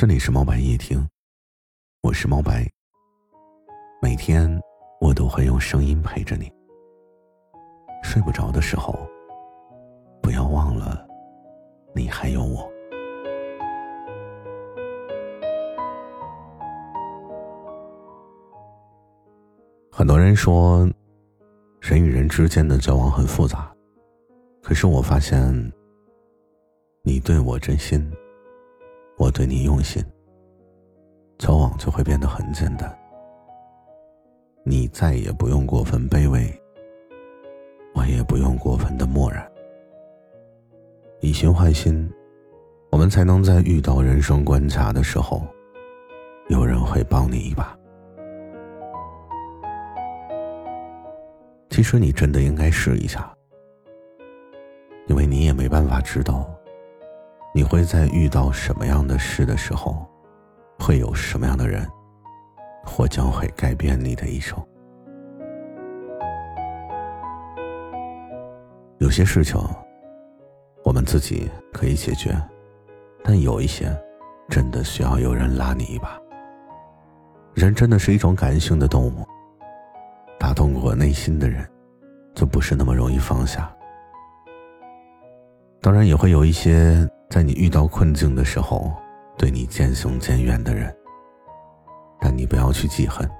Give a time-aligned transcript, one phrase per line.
[0.00, 1.06] 这里是猫白夜听，
[2.00, 2.66] 我是猫白。
[4.00, 4.50] 每天
[4.98, 6.50] 我都会用声音陪着你。
[8.02, 8.98] 睡不着的时候，
[10.22, 11.06] 不要忘了，
[11.94, 12.66] 你还有我。
[19.92, 20.88] 很多人说，
[21.78, 23.70] 人与人之间的交往很复杂，
[24.62, 25.52] 可是我发现，
[27.02, 28.10] 你对我真心。
[29.20, 30.02] 我对你用心，
[31.36, 32.90] 交往就会变得很简单。
[34.64, 36.50] 你再也不用过分卑微，
[37.94, 39.46] 我也不用过分的漠然。
[41.20, 42.10] 以心换心，
[42.90, 45.46] 我们才能在遇到人生关卡的时候，
[46.48, 47.78] 有人会帮你一把。
[51.68, 53.30] 其实你真的应该试一下，
[55.08, 56.50] 因为你也没办法知道。
[57.52, 60.06] 你会在遇到什么样的事的时候，
[60.78, 61.84] 会有什么样的人，
[62.84, 64.56] 或将会改变你的一生。
[68.98, 69.60] 有些事情，
[70.84, 72.36] 我们自己可以解决，
[73.24, 73.90] 但有一些，
[74.48, 76.16] 真的需要有人拉你一把。
[77.52, 79.26] 人真的是一种感性的动物，
[80.38, 81.68] 打动过内心的人，
[82.32, 83.74] 就不是那么容易放下。
[85.82, 87.08] 当然，也会有一些。
[87.30, 88.92] 在你遇到困境的时候，
[89.38, 90.92] 对你渐行渐远的人，
[92.18, 93.30] 但你不要去记恨。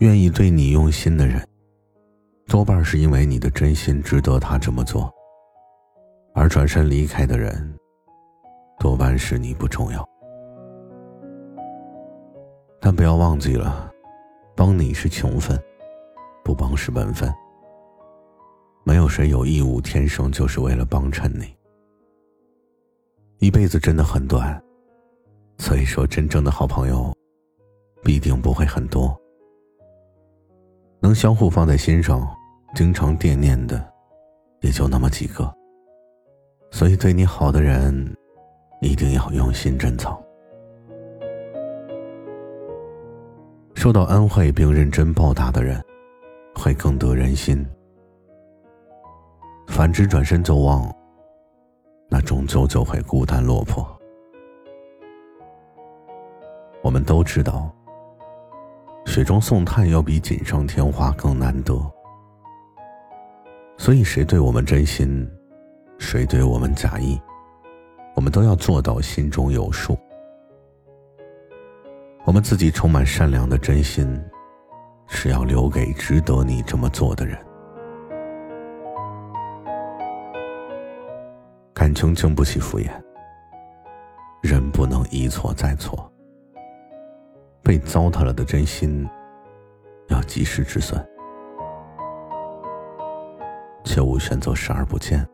[0.00, 1.42] 愿意对你用心的人，
[2.46, 5.10] 多半是因为你的真心值得他这么做；
[6.34, 7.74] 而转身离开的人，
[8.78, 10.06] 多半是你不重要。
[12.78, 13.90] 但不要忘记了，
[14.54, 15.58] 帮你是情分，
[16.44, 17.32] 不帮是本分。
[18.88, 21.54] 没有谁有义务天生就是为了帮衬你。
[23.38, 24.58] 一辈子真的很短，
[25.58, 27.14] 所以说真正的好朋友，
[28.02, 29.14] 必定不会很多。
[31.00, 32.26] 能相互放在心上，
[32.74, 33.92] 经常惦念的，
[34.62, 35.54] 也就那么几个。
[36.70, 38.16] 所以对你好的人，
[38.80, 40.18] 一定要用心珍藏。
[43.74, 45.78] 受到恩惠并认真报答的人，
[46.54, 47.62] 会更得人心。
[49.78, 50.92] 反之，转身走忘。
[52.08, 53.86] 那终究就会孤单落魄。
[56.82, 57.72] 我们都知道，
[59.06, 61.80] 雪中送炭要比锦上添花更难得。
[63.76, 65.24] 所以，谁对我们真心，
[65.96, 67.16] 谁对我们假意，
[68.16, 69.96] 我们都要做到心中有数。
[72.24, 74.20] 我们自己充满善良的真心，
[75.06, 77.38] 是要留给值得你这么做的人。
[81.88, 82.90] 感情经不起敷衍，
[84.42, 86.12] 人不能一错再错。
[87.62, 89.08] 被糟蹋了的真心，
[90.08, 91.02] 要及时止损，
[93.84, 95.26] 切勿选择视而不见，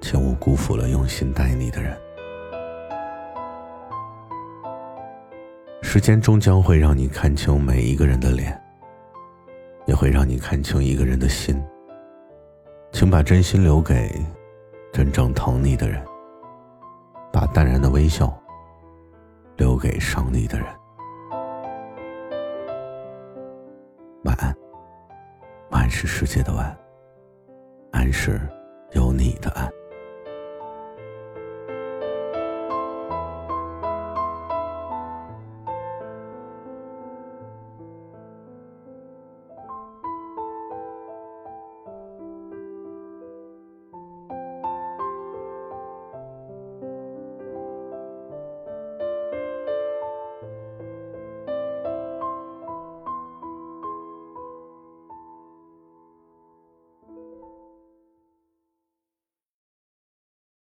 [0.00, 1.96] 切勿辜负了用心待你的人。
[5.82, 8.60] 时间终将会让你看清每一个人的脸，
[9.86, 11.62] 也会让你看清一个人的心。
[12.90, 14.10] 请把真心留给。
[14.92, 16.04] 真正疼你的人，
[17.32, 18.36] 把淡然的微笑
[19.56, 20.66] 留给伤你的人。
[24.24, 24.54] 晚安，
[25.70, 26.76] 晚是世界的晚，
[27.92, 28.40] 安是
[28.92, 29.67] 有你的安。